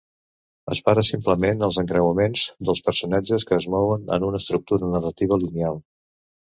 [0.75, 5.83] Es para simplement als encreuaments dels personatges que es mouen en una estructura narrativa lineal.